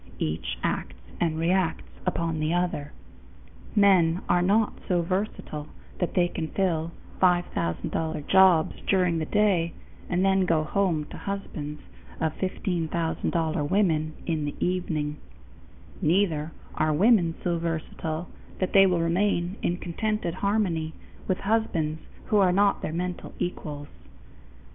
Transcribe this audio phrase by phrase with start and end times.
[0.17, 2.91] Each acts and reacts upon the other.
[3.75, 5.67] Men are not so versatile
[5.99, 9.73] that they can fill $5000 jobs during the day
[10.09, 11.81] and then go home to become husbands
[12.19, 15.17] of $1500 women in the evening.
[16.01, 18.27] Neither are women so versatile
[18.57, 20.95] that they will remain in contented harmony
[21.27, 23.85] with husbands who are not their mental equals.